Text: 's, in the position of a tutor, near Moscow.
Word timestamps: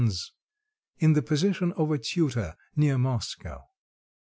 's, 0.03 0.31
in 0.97 1.13
the 1.13 1.21
position 1.21 1.71
of 1.73 1.91
a 1.91 1.99
tutor, 1.99 2.55
near 2.75 2.97
Moscow. 2.97 3.65